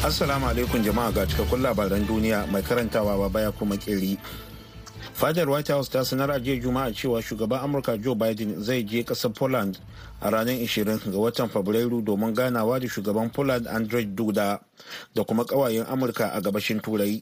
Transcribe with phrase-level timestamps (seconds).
[0.00, 4.16] Assalamu alaikum jama'a ga cikakkun labaran duniya mai karantawa ba baya kuma kiri.
[5.12, 9.02] Fadar White House ta sanar a jiya Juma'a cewa shugaban Amurka Joe Biden zai je
[9.04, 9.76] ƙasar Poland
[10.22, 14.58] a ranar 20 ga watan Fabrairu domin ganawa da shugaban Poland Andrzej Duda
[15.14, 17.20] da kuma kawayen Amurka a gabashin Turai.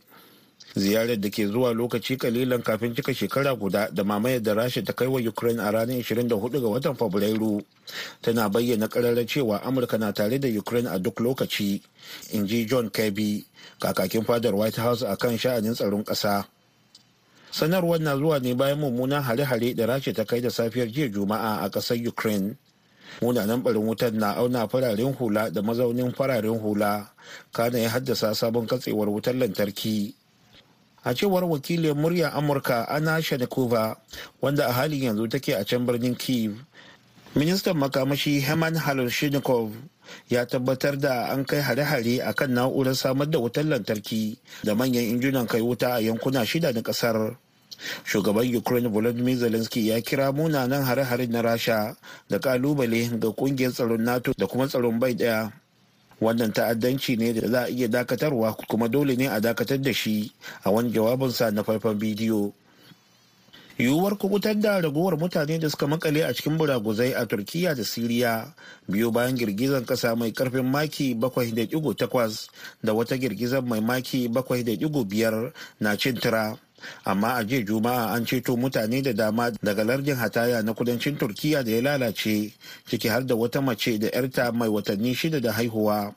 [0.77, 4.93] Ziyarar da ke zuwa lokaci kalilan kafin cika shekara guda da mamayar da rasha ta
[4.93, 7.63] kai wa ukraine a ranar 24 ga watan fabrairu
[8.23, 11.83] tana bayyana kararar cewa amurka na tare da ukraine a duk lokaci
[12.33, 13.45] in ji john kirby
[13.79, 16.45] kakakin fadar white house a kan sha'anin tsaron ƙasa.
[17.51, 21.65] Sanarwar na zuwa ne bayan mummunan hare-hare da rasha ta kai da safiyar jiya juma'a
[21.65, 22.57] a ƙasar ukraine.
[23.23, 27.09] Munanan barin wutar na auna fararen hula da mazaunin fararen hula
[27.53, 30.15] kana ya haddasa sabon katsewar wutar lantarki.
[31.05, 33.97] A cewar wakilin murya amurka ana shanikova
[34.43, 36.59] wanda a halin yanzu take a can birnin kiev
[37.37, 39.73] ministan makamashi heman halushinikov
[40.29, 45.05] ya tabbatar da an kai hare-hare a kan na'urar samar da wutar lantarki da manyan
[45.05, 47.37] injunan kai wuta a yankuna shida na ƙasar
[48.05, 51.97] shugaban ukraine volodymyr zelensky ya kira munanan hare-hare na rasha
[52.29, 55.53] da ƙalubale ga ƙungiyar tsaron nato da kuma tsaron bai ɗaya
[56.21, 60.33] wannan ta'addanci ne da za a iya dakatarwa kuma dole ne a dakatar da shi
[60.65, 62.53] a wani jawabinsa na faifan bidiyo.
[63.79, 68.53] Yiwuwar kuɓutar da ragowar mutane da suka makale a cikin buraguzai a turkiya da siriya
[68.89, 72.49] biyu bayan girgizar kasa mai ƙarfin maki 7.8
[72.83, 76.59] da wata girgizar mai maki 7.5 na cin tura
[77.05, 81.65] amma a jiya juma'a an ceto mutane da dama daga lardin hataya na kudancin turkiya
[81.65, 82.53] da ya lalace
[82.87, 86.15] ciki har da wata mace da 'yarta mai watanni shida da haihuwa.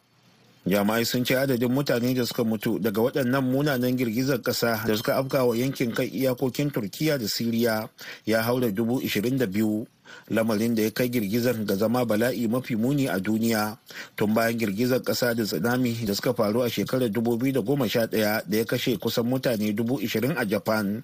[0.66, 5.16] Jama'ai sun ce adadin mutane da suka mutu daga waɗannan munanan girgizar ƙasa da suka
[5.18, 7.90] afka wa yankin kan iyakokin turkiya da siriya
[8.26, 9.88] ya haura dubu ishirin da biyu.
[10.30, 13.78] Lamarin da ya kai girgizar ga zama bala'i mafi muni a duniya.
[14.16, 18.98] Tun bayan girgizar ƙasa da tsunami da suka faru a shekarar 2011 da ya kashe
[18.98, 21.04] kusan mutane dubu ishirin a japan.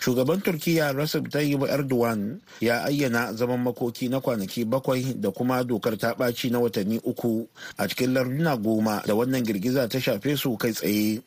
[0.00, 5.96] Shugaban turkiya recep tayyip erdogan ya ayyana zaman makoki na kwanaki bakwai da kuma dokar
[5.98, 7.46] ta ɓaci na watanni uku
[7.78, 11.22] a cikin larduna goma da wannan girgiza ta shafe su kai tsaye.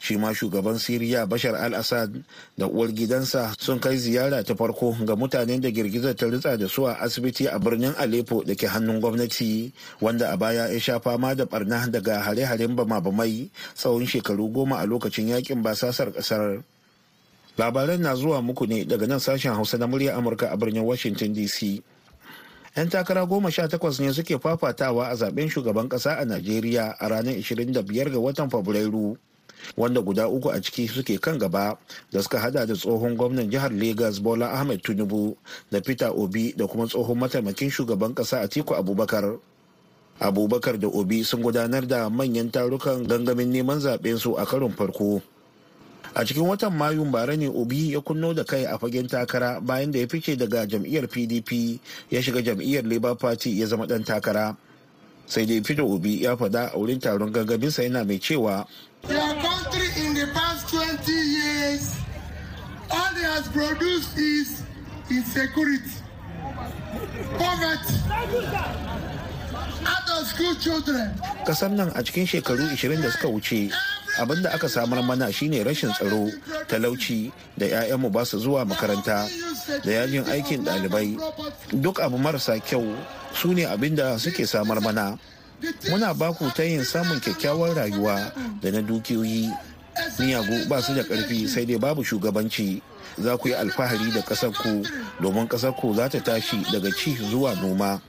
[0.00, 2.12] Shi ma shugaban siriya bashar al-assad
[2.58, 6.68] da uwar gidansa sun kai ziyara ta farko ga mutanen da girgizar ta ritsa da
[6.68, 11.00] su a asibiti a birnin aleppo da ke hannun gwamnati wanda a baya ya sha
[11.00, 16.62] fama da barna daga hare-haren bama-bamai tsawon shekaru goma a lokacin yaƙin basasar ƙasar
[17.58, 21.32] labaran na zuwa muku ne daga nan sashen hausa na murya amurka a birnin washington
[21.34, 21.80] dc
[22.76, 27.08] 'yan takara goma sha takwas ne suke fafatawa a zaɓen shugaban kasa a najeriya a
[27.08, 29.16] ranar 25 ga watan fabrairu.
[29.76, 31.78] Wanda guda uku a ciki suke kan gaba
[32.12, 35.36] da suka hada da tsohon gwamnan jihar Legas Bola Ahmed Tinubu
[35.70, 39.38] da Peter Obi da kuma tsohon mataimakin shugaban kasa Atiku Abubakar.
[40.20, 45.20] Abubakar da Obi sun gudanar da manyan tarukan gangamin neman zaɓen su a karon farko.
[46.16, 49.90] A cikin watan Mayun bara ne Obi ya kunno da kai a fagen takara bayan
[49.92, 51.76] da ya fice daga jam'iyyar PDP
[52.10, 54.56] ya shiga jam'iyyar Labour Party ya zama dan takara.
[55.26, 58.66] Sai dai fito obi ya faɗa a wurin taron gangaminsa yana mai cewa
[59.06, 61.94] Their country in the past 20 years,
[62.90, 64.62] all it has produced is
[65.10, 65.94] insecurity,
[67.38, 67.94] poverty,
[69.86, 71.14] out of school children.
[71.46, 73.70] ƙasar nan a cikin shekaru 20 da suka wuce
[74.18, 76.30] abin da aka samar mana shine rashin tsaro
[76.68, 79.28] talauci da 'ya'yanmu ba su zuwa makaranta
[79.84, 81.16] da yajin aikin ɗalibai.
[81.72, 82.96] Duk abu marasa kyau
[83.34, 85.18] su ne abin da suke samar mana.
[85.90, 88.32] Muna baku ta yin samun kyakkyawar rayuwa
[88.62, 89.50] da na dukiyoyi.
[90.18, 92.80] Miyagu ba su da ƙarfi sai dai babu shugabanci.
[93.18, 94.84] Za ku yi alfahari da ƙasarku
[95.20, 98.00] domin ƙasarku za ta tashi daga ci zuwa noma.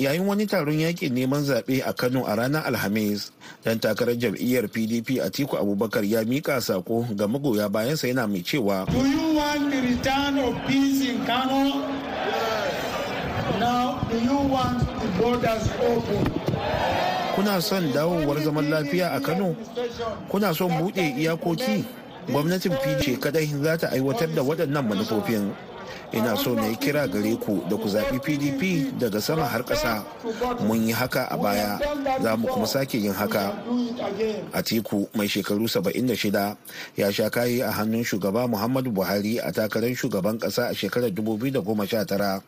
[0.00, 3.30] Yayin wani taron yaƙin neman zaɓe a kano a ranar alhamis
[3.64, 8.40] dan takarar jam'iyyar pdp a tiku abubakar ya mika sako ga magoya bayansa yana mai
[8.42, 11.84] cewa Do you want the return of peace in Kano?
[13.60, 16.24] Now, do you want the borders open?
[17.34, 19.56] kuna son dawowar zaman lafiya a kano
[20.28, 21.84] kuna son buɗe iyakoki
[22.28, 25.52] gwamnatin pdp kadai za ta aiwatar da waɗannan manufofin
[26.12, 28.62] ina so na yi kira gare ku da ku zaɓi pdp
[28.98, 30.04] daga sama har ƙasa.
[30.66, 31.78] Mun yi haka a baya.
[32.22, 33.52] Za mu kuma sake yin haka.
[34.52, 36.56] Atiku mai shekaru 76
[36.96, 42.42] ya sha kayi a hannun shugaba muhammadu buhari a takarar shugaban ƙasa a shekarar 2019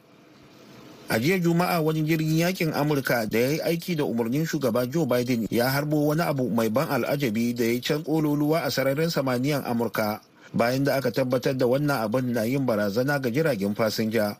[1.12, 5.04] a jiya juma'a wani jirgin yaƙin amurka da ya yi aiki da umarnin shugaba joe
[5.06, 9.60] biden ya harbo wani abu mai ban al'ajabi da ya can kololuwa a sararin samaniyan
[9.66, 10.20] amurka.
[10.54, 14.36] Bayan da aka tabbatar da wannan abin na yin barazana ga jiragen fasinja.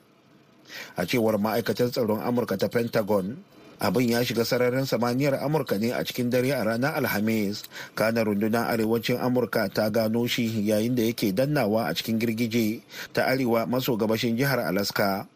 [0.96, 3.36] A cewar ma'aikatar tsaron amurka ta pentagon
[3.82, 7.64] abin ya shiga sararin samaniyar amurka ne a cikin dare a ranar alhamis.
[7.94, 12.80] Kana rundunar arewacin amurka ta gano shi yayin da yake dannawa a cikin girgije
[13.12, 15.26] ta arewa maso gabashin jihar alaska.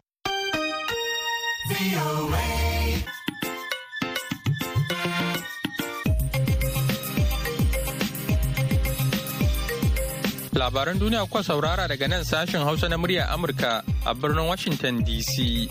[10.57, 15.69] Labaran duniya kuka saurara daga nan sashen Hausa na murya Amurka a birnin Washington DC.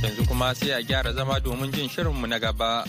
[0.00, 2.88] Yanzu kuma sai a gyara zama domin jin shirinmu na gaba.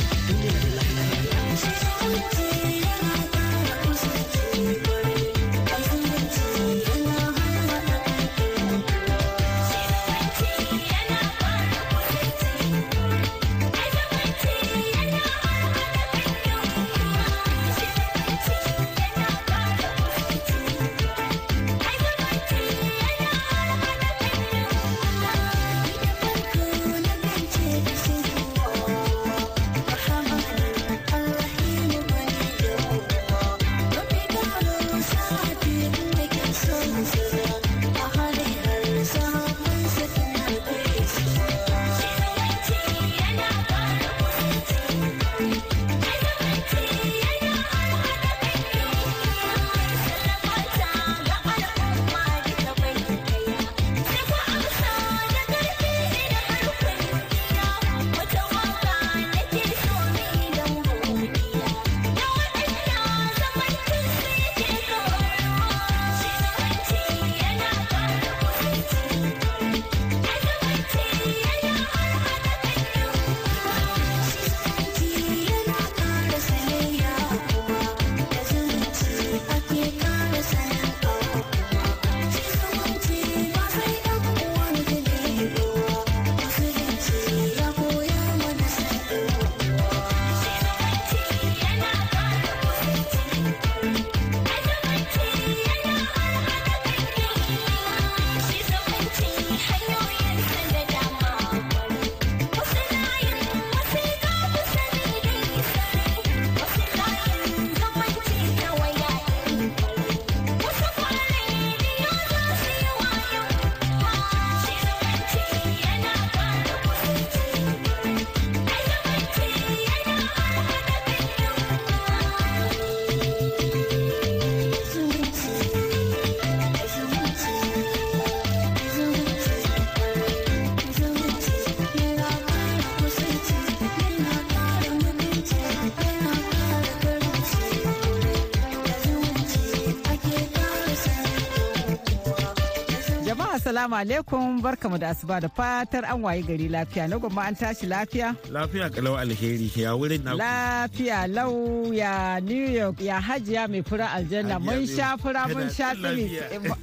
[143.81, 147.87] Assalamu alaikum barkamu da asuba da fatar an wayi gari lafiya na gwamma an tashi
[147.89, 148.35] lafiya.
[148.53, 154.11] Lafiya kalau alheri ya wurin na Lafiya lau ya New York ya hajiya mai fura
[154.13, 156.29] aljanna mun sha fura mun sha tsimi.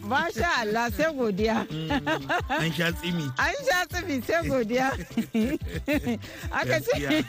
[0.02, 1.62] Masha Allah sai godiya.
[2.50, 3.31] An sha tsimi.
[3.47, 4.90] An sha tsimi sai godiya.
[6.61, 7.23] Aka ce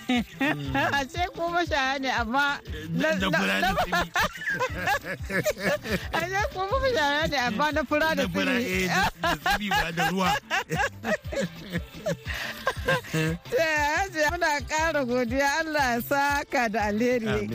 [0.73, 2.57] a ce ko mashaya ne amma
[2.89, 4.01] na fura da tsimi.
[6.17, 8.89] A ce ko mashaya ne amma na fura da tsimi.
[9.67, 10.31] Ba da ruwa.
[14.29, 17.49] Muna ƙara godiya Allah ya saka da alheri.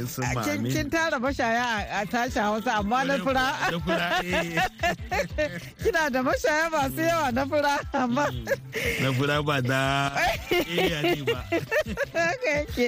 [0.72, 3.46] Kin- tara mashaya a- tashi Hausa amma na fura.
[4.24, 4.58] Eh.
[5.82, 8.26] Kina da mashaya masu yawa na fura amma
[9.00, 10.10] Na fura ba da
[10.50, 11.40] iya ba.
[12.12, 12.86] haka yake.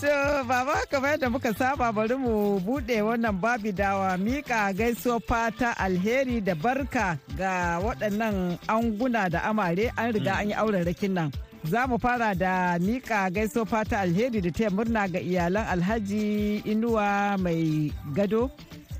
[0.00, 5.74] To baba kamar yadda muka saba bari mu buɗe wannan babi dawa mika gaisuwa fata
[5.78, 8.29] alheri da barka ga waɗannan
[8.68, 11.32] anguna da amare an riga an yi auren rakin nan.
[11.64, 17.38] Za mu fara da mika gaisuwa fata alheri da taya murna ga iyalan alhaji inuwa
[17.38, 18.50] mai gado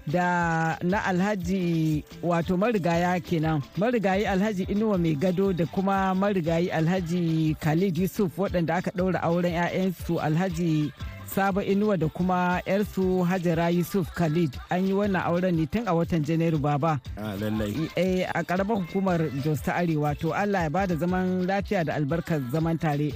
[0.07, 7.57] da na alhaji wato marigaya kenan marigayi alhaji inuwa mai gado da kuma marigayi alhaji
[7.61, 10.93] khalid yusuf waɗanda aka ɗaura auren 'ya'yansu alhaji
[11.35, 14.51] sabo inuwa da kuma 'yarsu hajara yusuf khalid.
[14.71, 17.01] An yi wannan auren ne tun a watan janairu baba.
[17.17, 17.91] Ah, lallai.
[17.97, 20.15] eh, a karamar hukumar jos ta arewa.
[20.21, 23.13] To allah ya ba da zaman lafiya da albarkar zaman tare.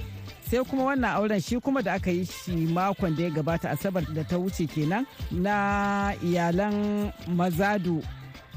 [0.49, 4.03] Sai kuma wannan auren shi kuma da aka yi shi makon da ya gabata asabar
[4.15, 8.01] da ta wuce kenan na iyalan mazadu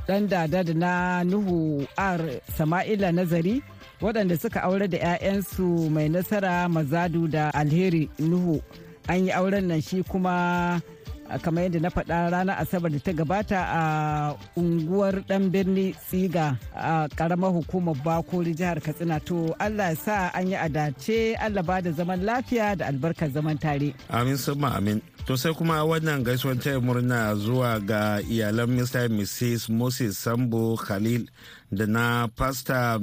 [0.07, 0.93] dan dada da na
[1.25, 2.21] nuhu ar
[2.57, 3.62] sama'ila nazari
[4.00, 8.61] waɗanda suka aure da 'ya'yansu mai nasara mazadu da alheri nuhu.
[9.09, 10.81] An yi auren nan shi kuma
[11.43, 13.83] kamar yadda na faɗa ranar asabar da ta gabata a
[14.57, 20.57] unguwar ɗan birni tsiga a ƙaramar hukumar bakori jihar katsina to allah sa an yi
[20.57, 25.03] adace allah ba da zaman lafiya da albarkar zaman tare Amin summa amin.
[25.29, 29.12] To sai kuma wannan gaisuwar taya murna zuwa ga iyalan Mr.
[29.12, 29.69] Mrs.
[29.69, 31.29] Moses Sambo Khalil
[31.71, 33.00] da na Pastor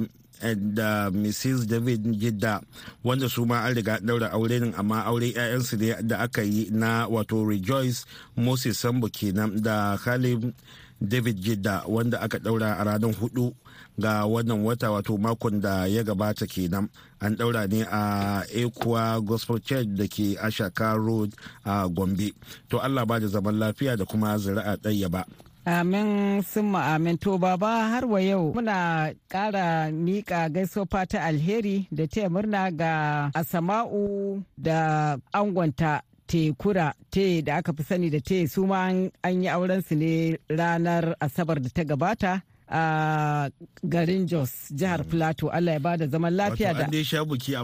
[0.74, 1.66] da Mrs.
[1.66, 2.60] David Jidda
[3.04, 6.68] wanda su ma an riga daura aure ne amma aure 'ya'yansu ne da aka yi
[6.70, 8.04] na wato Rejoice
[8.36, 10.52] Moses Sambo kenan da Khalid
[11.00, 13.52] David Jidda wanda aka daura a ranar huɗu
[13.98, 16.88] ga wannan wata wato makon da ya gabata kenan
[17.20, 21.32] an daura ne a ekuwa gospel church da ke ashaka road
[21.64, 22.32] a gombe
[22.68, 25.24] to allah ba da zaman lafiya da kuma zira'a ɗaya ba
[25.66, 27.18] amin sun amin.
[27.18, 33.30] To baba har wa yau muna ƙara miƙa gaisuwa fata alheri da taya murna ga
[33.34, 38.86] asama'u da angonta tekura te da aka fi sani da te su ma
[39.22, 42.42] an yi auren su ne ranar asabar da ta gabata.
[42.68, 43.48] A
[43.84, 45.48] garin jos jihar plateau.
[45.50, 47.60] Allah ya ba da zaman lafiya da an dai sha buki a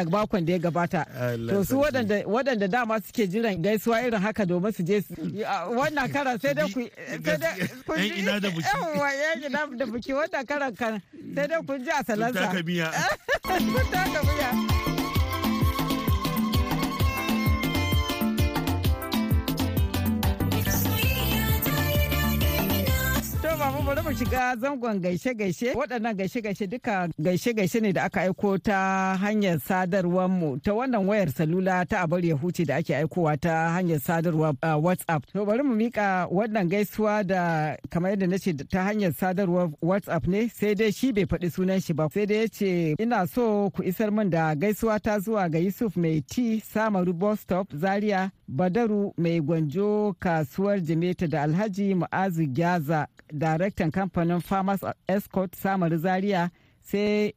[0.00, 1.04] an makon da ya gabata.
[1.48, 5.14] To su waɗanda dama suke jiran gaisuwa irin haka domin su je su
[5.76, 6.88] wannan karan sai dai ku
[7.24, 8.68] sai dai ku Yan ji- ina da buki.
[9.42, 10.12] yan da buki.
[10.12, 11.00] Wannan karan kan
[11.34, 12.48] sai dai kun ji a salansa
[13.48, 14.91] kun taka miya.
[23.52, 28.58] To babu bari mu shiga zangon gaishe-gaishe waɗannan gaishe-gaishe duka gaishe-gaishe ne da aka aiko
[28.58, 33.36] ta hanyar sadarwar mu ta wannan wayar salula ta abar ya huce da ake aikowa
[33.36, 35.26] ta hanyar sadarwar uh, WhatsApp.
[35.32, 40.26] To bari mu mika wannan gaisuwa da kamar yadda na ce ta hanyar sadarwar WhatsApp
[40.26, 43.68] ne sai dai shi bai faɗi sunan shi ba sai dai ya ce ina so
[43.70, 48.32] ku isar min da gaisuwa ta zuwa ga Yusuf mai ti Samaru bus stop Zaria
[48.48, 53.06] Badaru mai gwanjo kasuwar Jimeta da Alhaji Mu'azu Gyaza
[53.42, 56.50] daraktan kamfanin Farmers Escort Samaru Zaria
[56.82, 57.32] sai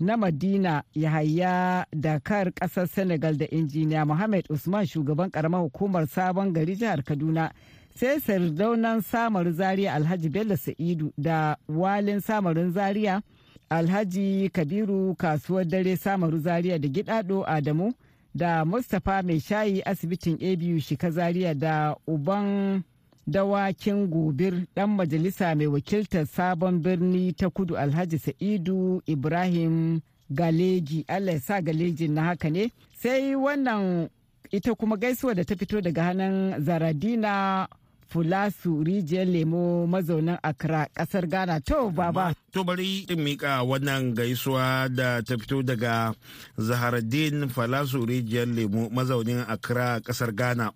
[0.00, 6.76] na Madina Yahaya Dakar ƙasar Senegal da injiniya Muhammad Usman shugaban karamar hukumar sabon gari
[6.76, 7.52] jihar Kaduna.
[7.94, 13.22] Sai sardaunan Samaru Zaria Alhaji Bello Sa'idu da walin Samarin Zaria
[13.70, 17.94] Alhaji Kabiru kasuwar dare Samaru Zaria da Gidado Adamu
[18.34, 22.82] da Mustapha mai shayi asibitin ABU Shika Zaria da Uban
[23.26, 30.00] dawakin gobir dan majalisa mai wakiltar sabon birni ta kudu Alhaji Sa'idu Ibrahim
[30.30, 31.04] Galeji.
[31.08, 32.70] Allah sa galejin na haka ne.
[33.02, 34.08] Sai wannan
[34.50, 37.68] ita kuma gaisuwa da ta fito daga hannun Zaradina
[38.08, 41.60] Fulasu rijiyar lemo mazaunin Accra ƙasar Ghana.
[41.60, 42.34] To baba.
[42.54, 46.14] To bari in mika wannan gaisuwa da ta fito daga
[46.56, 50.70] zaharaddin falasu rijiyar lemu mazaunin accra ƙasar ghana.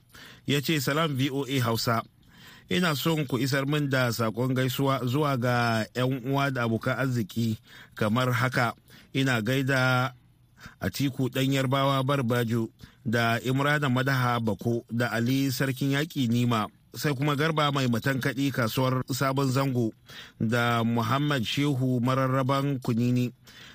[0.46, 2.02] Ya ce salam voa hausa.
[2.70, 7.58] Ina son ku isar min da saƙon gaisuwa zuwa ga 'yan uwa da abokan arziki
[7.94, 8.74] kamar haka.
[9.14, 10.12] Ina gaida
[10.80, 12.68] atiku ɗan yarbawa barbajo
[13.04, 19.02] da imrana madaha bako da ali sarkin yaƙi nima sai kuma garba mai matankaɗi kasuwar
[19.12, 19.92] sabon zango
[20.40, 23.32] da muhammad shehu mararraban kunini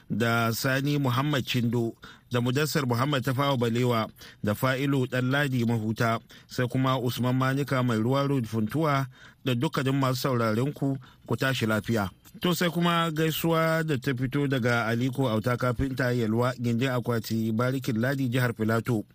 [0.10, 1.94] da sani muhammad cindo
[2.34, 4.10] da mudassar muhammad tafawa balewa
[4.44, 6.18] da fa'ilu dan ladi mahuta
[6.50, 9.06] sai kuma usman manika mai ruwa funtuwa
[9.46, 10.98] da dukkanin masu sauraren ku
[11.30, 12.10] ku tashi lafiya
[12.42, 18.02] To sai kuma gaisuwa da ta fito daga Aliko Auta kafinta Yalwa gindin akwati barikin
[18.02, 19.06] ladi jihar Filato.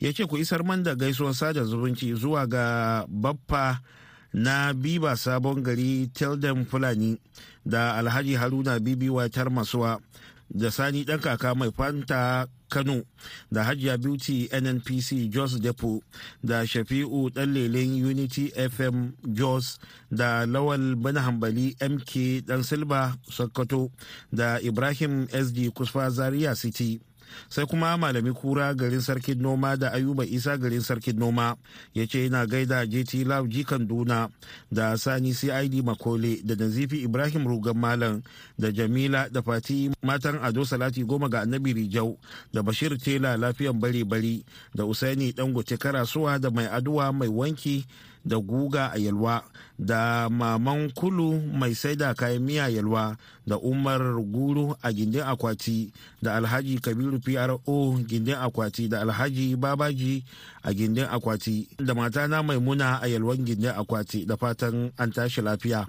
[0.00, 3.80] Ya ce ku isar man da gaisuwar sada zumunci zuwa ga Baffa
[4.32, 7.18] na Biba Sabon Gari Tilden Fulani
[7.66, 10.00] da Alhaji Haruna Bibi Watar Masuwa
[10.50, 13.04] da Sani ɗan kaka mai fanta Kano
[13.52, 16.00] da Hajiya Beauty NNPC Jos Depo
[16.42, 19.76] da Shafi'u Ɗanlelen Unity FM Jos
[20.10, 23.90] da Lawal Bana Hambali MK Dan Silba Sokoto
[24.32, 27.00] da Ibrahim SD Kusfa Zaria City.
[27.48, 31.56] Sai kuma malami kura garin sarkin noma da ayuba isa garin sarkin noma
[31.94, 34.28] ya ce yana gaida jt love jikan duna
[34.72, 38.22] da sani cid makole da nazifi ibrahim rugan malam
[38.58, 42.18] da jamila da fati matan ado salati goma ga annabi rijau
[42.52, 47.86] da bashir tela lafiyan bare bari da usaini dangote karasuwa da mai aduwa mai wanki
[48.24, 49.42] da guga a yalwa
[49.78, 56.36] da maman kulu mai saida kayan miya yalwa da umar guru a gindin akwati da
[56.36, 57.58] alhaji kabiru pro
[58.06, 60.24] gindin akwati da alhaji babaji
[60.62, 65.86] a gindin akwati da matana maimuna a yalwan gindin akwati da fatan an tashi lafiya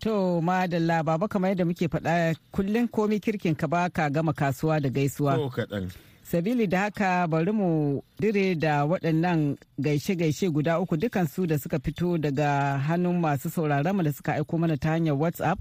[0.00, 4.78] To madalla baba kamar yadda muke faɗa kullum komi kirkin ka ba ka gama kasuwa
[4.80, 5.34] da gaisuwa.
[5.34, 5.90] Ko kaɗan.
[6.30, 12.18] Sabili da haka bari mu dire da waɗannan gaishe-gaishe guda uku dukansu da suka fito
[12.18, 15.58] daga hannun masu sauraron da suka aiko mana ta hanyar whatsapp.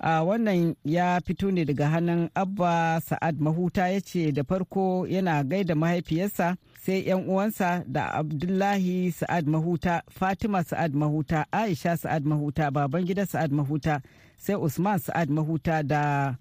[0.00, 5.42] A wannan ya fito ne daga hannun abba sa'ad mahuta ya ce da farko yana
[5.44, 12.70] gaida mahaifiyarsa sai yan uwansa da abdullahi sa'ad mahuta fatima sa'ad mahuta aisha sa'ad mahuta
[12.70, 14.00] babangida sa'ad mahuta
[14.36, 16.36] sai usman sa'ad mahuta da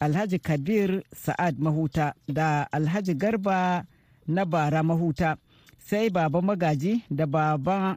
[0.00, 3.84] alhaji kabir sa'ad mahuta da alhaji garba
[4.28, 5.36] na bara mahuta
[5.78, 7.96] sai baba magaji da baba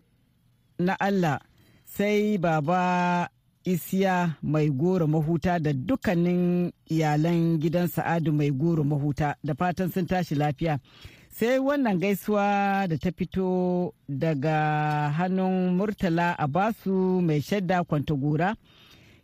[0.79, 1.39] na allah
[1.85, 3.29] sai baba
[3.63, 10.05] isiya mai goro mahuta da dukkanin iyalan gidan sa'adu mai goro mahuta da fatan sun
[10.07, 10.79] tashi lafiya.
[11.37, 14.57] Sai wannan gaisuwa da ta fito daga
[15.17, 18.55] hannun murtala a ba su mai shadda kwantagora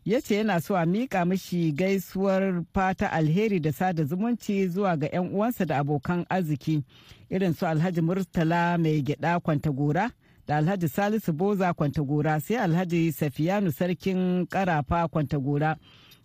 [0.06, 5.08] ya ce yana so a miƙa mishi gaisuwar fata alheri da sada zumunci zuwa ga
[5.14, 6.84] 'yan uwansa da abokan arziki.
[7.30, 10.12] Irin su alhaji murtala mai gyada kwantagora
[10.48, 15.76] da alhaji salisu boza kwantagora sai alhaji safiyanu sarkin karafa kwantagora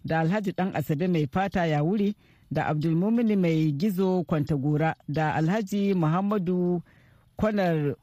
[0.04, 2.14] da alhaji dan asabe mai fata ya wuri
[2.50, 6.82] da abdulmumini mai gizo kwantagora da alhaji muhammadu
[7.36, 7.94] kwanar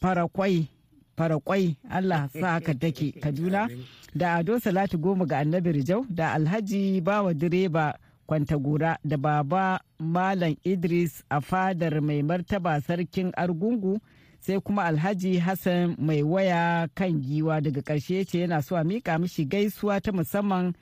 [0.00, 0.68] farakwai
[1.16, 3.68] farakwai allah sa haka take kaduna.
[4.14, 10.56] Da ado salatu goma ga annabi rijau da alhaji bawa direba kwantagora da baba malam
[10.64, 14.00] idris a fadar mai martaba sarkin argungu
[14.40, 17.60] sai kuma alhaji hassan mai waya kan giwa.
[17.60, 20.74] Daga ƙarshe ce yana so a miƙa mishi gaisuwa ta musamman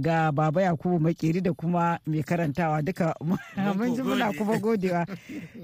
[0.00, 2.82] ga baba yakubu makeri da kuma mai karantawa.
[2.82, 5.06] Duka mun ji muna kuma godewa.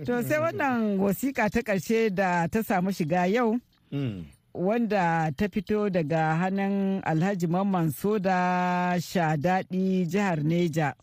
[0.07, 3.59] To sai wannan wasiƙa ta ƙarshe da ta samu shiga yau.
[4.55, 10.94] Wanda ta fito daga hannun alhaji mamman soda shadaɗi jihar neja.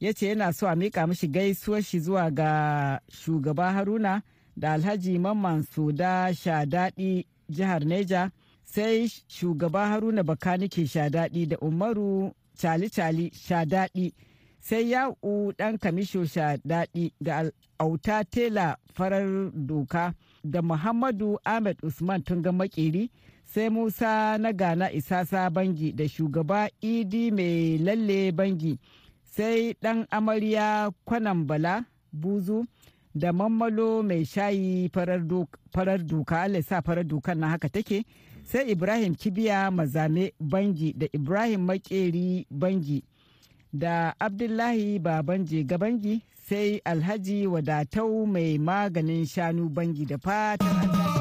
[0.00, 4.22] Ya ce yana so a miƙa mishi gaisuwar shi zuwa ga shugaba haruna
[4.56, 8.30] da alhaji mamman soda shadaɗi jihar neja.
[8.64, 14.12] Sai shugaba haruna bakanike shadaɗi da umaru cali-cali shadaɗi
[14.60, 17.44] sai ya'u ɗan kamisho shadaɗi da
[17.78, 20.14] auta tela farar doka.
[20.50, 23.10] Da muhammadu ahmed usman tunga makeri
[23.44, 28.78] sai musa na gana isasa bangi da shugaba idi mai lalle bangi
[29.36, 32.64] sai ɗan amarya kwanan bala buzu
[33.14, 34.90] da mammalo mai shayi
[35.72, 38.04] farar doka Allah sa farar dokan na haka take
[38.44, 43.02] sai ibrahim kibiya mazame bangi da ibrahim makeri bangi
[43.72, 51.15] da abdullahi babanje gabangi sai alhaji wadatau mai maganin shanu bangi da fatan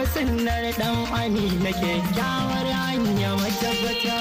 [0.00, 4.20] sunnar dan amina kyakkyawar hanya matabbata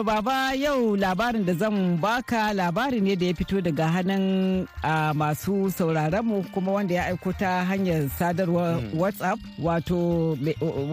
[0.00, 4.66] To baba yau labarin da zan baka labari ne da ya fito daga hannun
[5.14, 9.36] masu sauraronmu kuma wanda ya aiko ta hanyar sadarwar WhatsApp.
[9.60, 10.38] Wato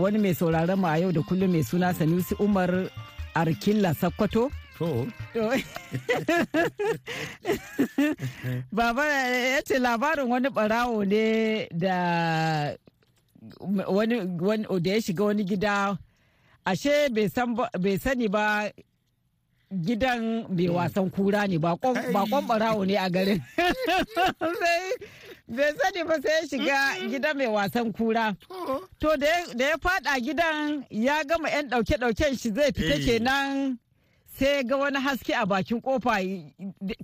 [0.01, 2.67] wani mai sauraronmu a yau da kullum mai suna Sanusi Umar
[3.33, 4.51] Arkilla Sakkwato.
[4.77, 5.07] To,
[8.75, 12.75] Baba ya ce labarin wani barawo ne da
[13.87, 14.19] wani,
[14.83, 15.95] da ya shiga wani gida.
[16.67, 17.07] Ashe
[17.79, 18.67] bai sani ba
[19.71, 23.41] gidan mai wasan kura ne bakon barawo ne a garin.
[24.39, 24.91] Sai
[25.47, 26.79] bai sani ba sai ya shiga
[27.11, 28.35] gidan mai wasan kura.
[28.99, 33.03] To da ya- da ya fada gidan ya gama 'yan dauke-dauken shi zai fita Eh.
[33.05, 33.77] kenan.
[34.39, 36.21] Sai ga wani haske a bakin ƙofa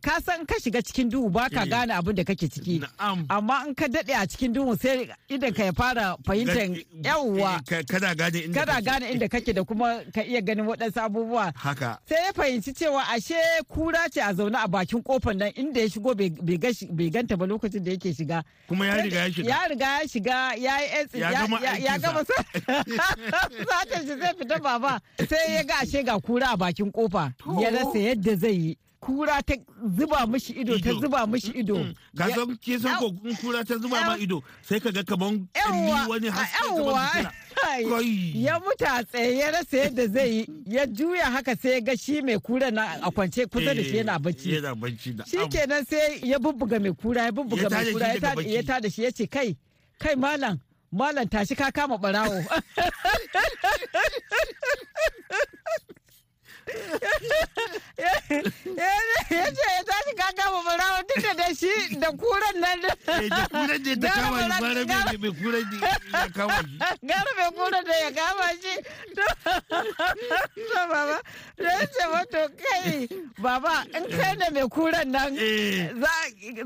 [0.02, 1.70] ka san ka shiga cikin duhu ba ka Eh.
[1.70, 2.84] gane abin da kake ciki
[3.30, 6.70] amma in ka daɗe a cikin duhu sai idan ka ya fara fahimtar
[7.04, 9.54] yawwa Ka- Kada gane inda kake.
[9.54, 12.00] da kuma ka iya ganin waɗansu abubuwa Haka.
[12.10, 13.36] sai ya fahimci cewa ashe
[13.68, 17.84] kura ce a zaune a bakin ƙofar nan inda ya shigo bai- ganta ba lokacin
[17.84, 19.50] da yake shiga Kuma ya riga ya shiga.
[19.50, 21.32] ya riga ya shiga ya yi Ya
[21.98, 22.24] gama
[24.04, 27.23] shi zai fita baba sai ya ga ashe ga kura a bakin ƙofa
[27.62, 28.78] ya rasa yadda zai yi.
[29.04, 29.54] Kura ta
[29.98, 31.76] zuba mishi ido ta zuba mishi ido.
[32.16, 35.92] Ka san ke san ko kura ta zuba ma ido sai ka ga kaman kalli
[36.10, 37.32] wani haske kaman
[38.34, 40.48] ya mutu a tsaye ya rasa yadda zai yi.
[40.66, 43.98] Ya juya haka sai ya ga shi mai kura na a kwance kusa da shi
[43.98, 44.56] yana bacci.
[44.56, 45.26] Yana bacci da.
[45.28, 48.08] shi kenan sai ya bubbuga mai kura ya bubbuga mai kura
[48.48, 49.58] ya tada shi ya ce kai
[50.00, 50.60] kai malam
[50.94, 52.40] malam tashi ka kama barawo
[57.98, 63.30] ya ce ya tashi ka kama barawo duk da da shi da kuran nan Eh,
[63.30, 64.86] da kuran da ta kama shi bara-
[65.20, 65.88] mai kuran da
[66.20, 66.78] ya kama shi.
[67.10, 68.74] gara mai kuran da ya kama shi
[69.14, 71.18] to baba
[71.58, 73.08] da ya ce wato kai
[73.40, 75.90] baba in kai da mai kuran nan Eh.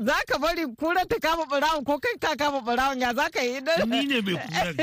[0.00, 3.40] za- ka bari kuran ta kama barawon ko kai ka kama barawon ya za ka
[3.40, 4.74] yi idan Ni ne mai kuran.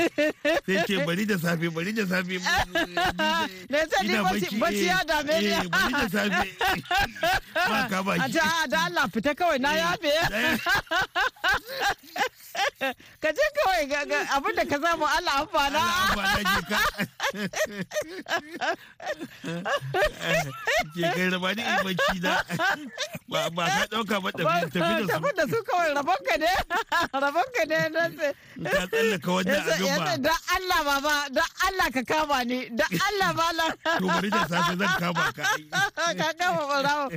[0.66, 2.38] Sai ce bari da safe bari da safe.
[3.70, 4.14] Ne sai ni
[4.58, 5.48] bacci- ya dame ni.
[5.48, 6.50] Eh, bari da safe.
[7.54, 8.32] Ba kama a shi.
[8.32, 10.12] ce a da Allah fita kawai na yafe
[13.22, 13.84] ka je kawai
[14.36, 15.80] abin da ka samu Allah amfana
[16.16, 16.22] ba
[16.70, 16.80] ka.
[20.96, 22.32] Ke kai raba ni in bacci na.
[23.28, 25.06] Ba ba ka ɗauka ba tafi tafi da su.
[25.12, 26.52] tafi da su kawai rabonka ne
[27.24, 28.02] rabonka ne na
[28.72, 30.16] Ka tsallaka wannan abin ba.
[30.24, 34.74] don Allah baba don Allah ka kama ni don Allah malam To bari da safe
[34.80, 35.44] zan kama ka.
[36.18, 37.10] ka kama barawo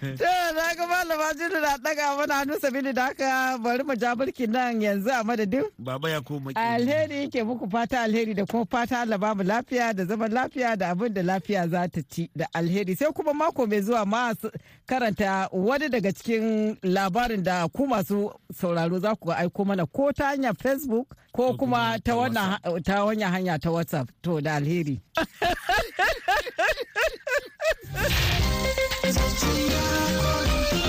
[0.00, 0.24] to
[0.56, 4.46] na ga malama jini na daga mana hannu sabili da haka bari mu ja birki
[4.46, 5.64] nan yanzu a madadin.
[5.78, 9.92] Baba ya koma alheri yake muku fata alheri da kuma fata Allah ba mu lafiya
[9.94, 12.96] da zaman lafiya da abin da lafiya za ta ci da alheri.
[12.96, 14.34] Sai kuma mako mai zuwa ma
[14.86, 20.32] karanta wani daga cikin labarin da ku masu sauraro za ku aiko mana ko ta
[20.32, 24.08] hanyar facebook ko kuma ta wannan ta wannan hanya ta whatsapp.
[24.22, 25.00] To da alheri.
[26.56, 27.12] 何何
[27.92, 28.12] 何
[29.04, 29.20] 何
[30.72, 30.79] 何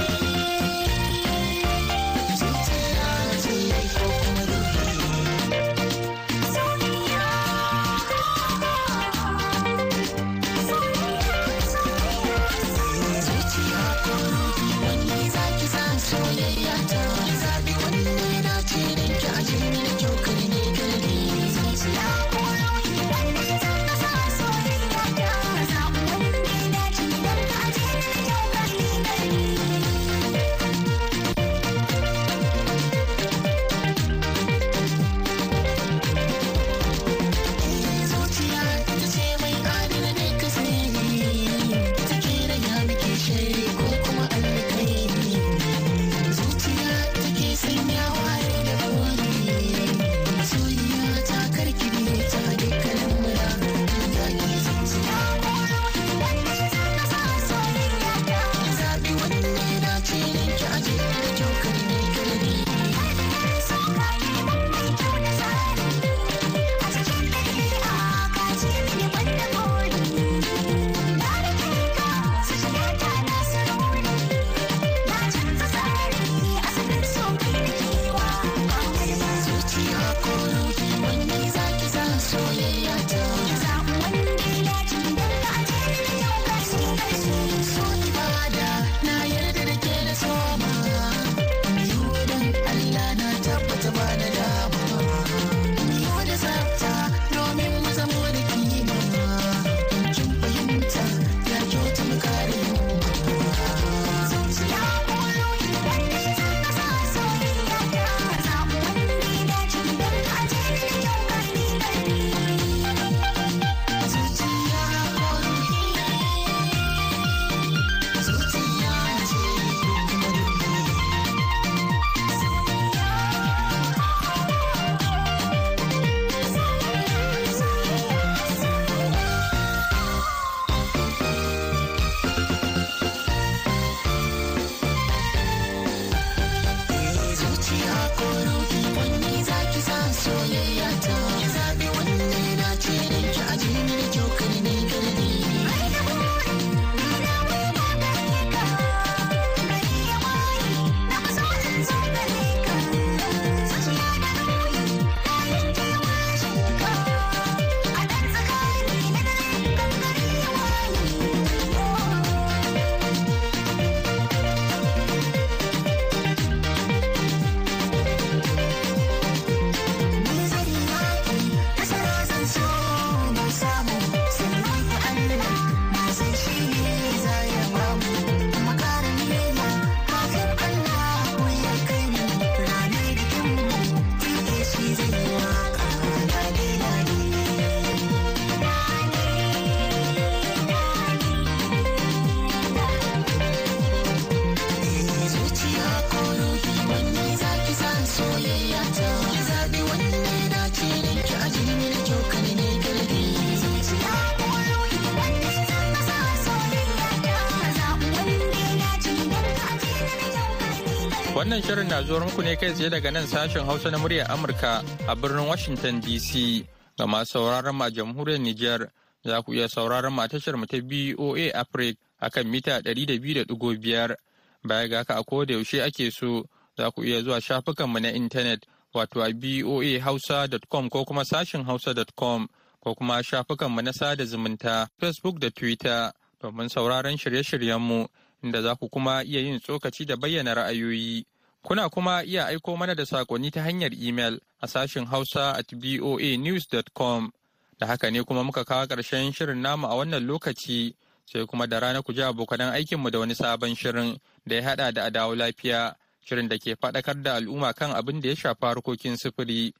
[211.61, 214.81] Wannan shirin na zuwa muku ne kai tsaye daga nan sashen Hausa na muryar Amurka
[215.07, 216.65] a birnin Washington DC.
[216.97, 218.89] Ga masu sauraron ma jamhuriyar Nijar
[219.23, 224.15] za ku iya sauraron ma tashar mu ta BOA Africa akan mita 200.5.
[224.63, 226.45] Baya ga haka a koda yaushe ake so
[226.77, 232.47] za ku iya zuwa shafukanmu na intanet wato a boahausa.com ko kuma sashin hausa.com
[232.83, 238.07] ko kuma shafukanmu na sada zumunta Facebook da Twitter domin sauraron shirye-shiryenmu
[238.43, 241.25] inda za ku kuma iya yin tsokaci da bayyana ra'ayoyi.
[241.63, 247.31] Kuna kuma iya aiko mana da saƙonni ta hanyar imel a sashin hausa at boanews.com.
[247.79, 250.93] Da haka ne kuma muka kawo ƙarshen shirin namu a wannan lokaci
[251.25, 254.93] sai kuma da rana ku ji abokanan aikinmu da wani sabon shirin da ya haɗa
[254.93, 255.95] da adawo lafiya.
[256.25, 259.73] shirin da ke faɗakar da al'umma kan abin da ya shafi harkokin sufuri.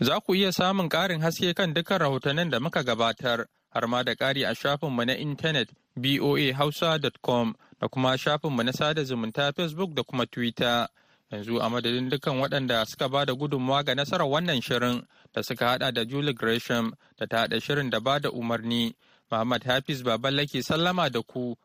[0.00, 4.14] Za ku iya samun ƙarin haske kan dukkan rahotannin da muka gabatar, har ma da
[4.14, 10.26] ƙari a shafinmu na intanet boahausa.com da kuma shafinmu na sada zumunta Facebook da kuma
[10.26, 10.88] Twitter.
[11.34, 15.02] Yanzu a madadin dukkan waɗanda suka ba da gudunmawa ga nasarar wannan shirin
[15.34, 18.94] da suka haɗa da Julie Gresham da ta haɗa shirin da ba da umarni.
[19.30, 21.56] Muhammad Hafiz Baballake sallama da ku